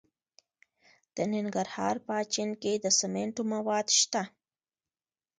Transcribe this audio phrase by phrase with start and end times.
[1.15, 4.23] د ننګرهار په اچین کې د سمنټو مواد شته.